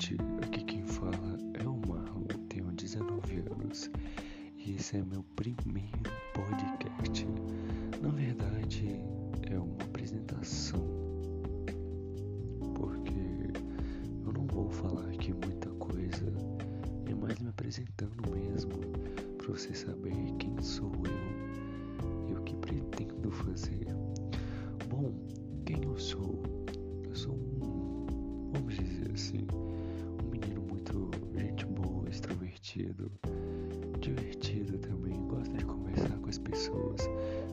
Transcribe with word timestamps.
gente, 0.00 0.16
aqui 0.42 0.64
quem 0.64 0.86
fala 0.86 1.38
é 1.62 1.68
o 1.68 1.76
Marlon, 1.86 2.24
tenho 2.48 2.72
19 2.72 3.44
anos 3.52 3.90
e 4.56 4.76
esse 4.76 4.96
é 4.96 5.02
meu 5.02 5.22
primeiro 5.36 6.10
podcast. 6.32 7.26
Na 8.00 8.08
verdade, 8.08 8.98
é 9.50 9.58
uma 9.58 9.76
apresentação, 9.82 10.82
porque 12.74 13.12
eu 14.24 14.32
não 14.32 14.46
vou 14.46 14.70
falar 14.70 15.06
aqui 15.08 15.34
muita 15.34 15.68
coisa, 15.72 16.32
é 17.06 17.14
mais 17.14 17.38
me 17.38 17.50
apresentando 17.50 18.30
mesmo, 18.30 18.78
para 19.36 19.48
você 19.48 19.74
saber 19.74 20.14
quem 20.38 20.62
sou 20.62 20.92
eu 21.04 22.30
e 22.30 22.32
o 22.32 22.42
que 22.44 22.56
pretendo 22.56 23.30
fazer. 23.30 23.86
Bom, 24.88 25.12
quem 25.66 25.84
eu 25.84 25.98
sou? 25.98 26.42
Eu 27.04 27.14
sou 27.14 27.34
um 27.34 27.60
vamos 28.52 28.74
dizer 28.74 29.10
assim, 29.12 29.46
extrovertido 32.70 33.10
divertido 33.98 34.78
também, 34.78 35.20
gosta 35.26 35.56
de 35.56 35.64
conversar 35.64 36.16
com 36.18 36.28
as 36.28 36.38
pessoas, 36.38 37.08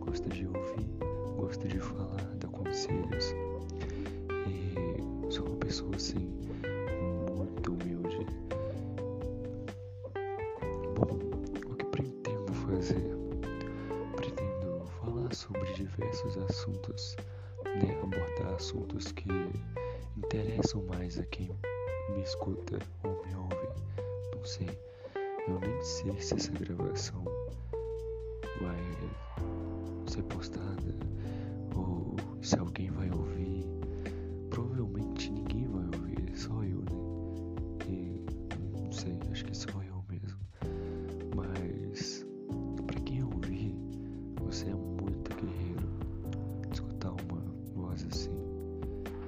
gosta 0.00 0.28
de 0.28 0.46
ouvir, 0.46 0.86
gosta 1.36 1.66
de 1.66 1.78
falar, 1.78 2.36
dar 2.36 2.48
conselhos. 2.48 3.34
E 4.46 5.32
sou 5.32 5.46
uma 5.46 5.56
pessoa 5.56 5.96
assim, 5.96 6.30
muito 7.34 7.72
humilde. 7.72 8.26
Bom, 10.94 11.18
o 11.70 11.74
que 11.74 11.84
pretendo 11.86 12.52
fazer? 12.52 13.16
Pretendo 14.16 14.84
falar 15.00 15.34
sobre 15.34 15.72
diversos 15.72 16.36
assuntos, 16.36 17.16
né? 17.64 17.98
abordar 18.02 18.54
assuntos 18.54 19.10
que 19.12 19.28
interessam 20.16 20.84
mais 20.84 21.18
a 21.18 21.24
quem 21.26 21.50
me 22.10 22.22
escuta 22.22 22.78
ou 23.02 23.24
me 23.26 23.34
ouve. 23.34 23.68
Não 24.36 24.44
sei 24.44 24.68
eu 25.48 25.60
nem 25.60 25.82
sei 25.82 26.20
se 26.20 26.34
essa 26.34 26.52
gravação 26.52 27.24
vai 28.60 28.76
ser 30.06 30.22
postada 30.24 30.94
ou 31.74 32.16
se 32.42 32.58
alguém 32.58 32.90
vai 32.90 33.10
ouvir. 33.10 33.64
Provavelmente 34.50 35.30
ninguém 35.32 35.66
vai 35.68 35.84
ouvir, 35.84 36.36
só 36.36 36.62
eu, 36.64 36.80
né? 36.80 36.96
E 37.88 38.22
não 38.82 38.92
sei, 38.92 39.18
acho 39.30 39.44
que 39.44 39.56
só 39.56 39.70
eu 39.82 40.04
mesmo. 40.08 40.38
Mas 41.34 42.26
para 42.86 43.00
quem 43.00 43.22
ouvir, 43.22 43.74
você 44.40 44.66
é 44.66 44.74
muito 44.74 45.34
guerreiro. 45.36 45.88
Escutar 46.72 47.12
uma 47.24 47.40
voz 47.74 48.04
assim, 48.04 48.36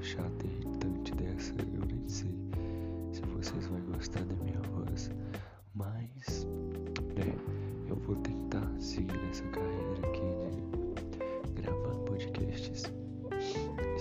chata 0.00 0.46
e 0.46 0.53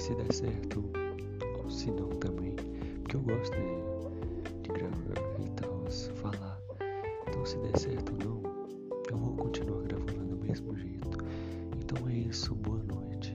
se 0.03 0.13
der 0.15 0.33
certo, 0.33 0.83
ou 1.63 1.71
se 1.71 1.89
não 1.89 2.09
também, 2.09 2.57
porque 3.03 3.15
eu 3.15 3.21
gosto 3.21 3.55
de, 3.55 4.61
de 4.61 4.67
gravar 4.67 5.39
e 5.41 5.49
tal, 5.51 5.89
falar. 6.15 6.59
Então, 7.29 7.45
se 7.45 7.57
der 7.59 7.79
certo 7.79 8.11
ou 8.11 8.41
não, 8.41 8.43
eu 9.09 9.17
vou 9.17 9.33
continuar 9.37 9.81
gravando 9.83 10.35
do 10.35 10.45
mesmo 10.45 10.75
jeito. 10.75 11.09
Então 11.79 12.09
é 12.09 12.15
isso, 12.15 12.53
boa 12.53 12.83
noite. 12.83 13.33